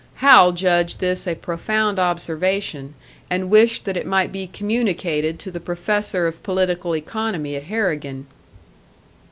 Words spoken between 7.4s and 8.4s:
at Harrigan.